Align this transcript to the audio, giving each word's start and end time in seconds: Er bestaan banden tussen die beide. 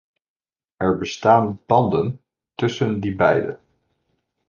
Er 0.79 0.93
bestaan 0.97 1.59
banden 1.67 2.19
tussen 2.55 2.99
die 2.99 3.15
beide. 3.15 3.59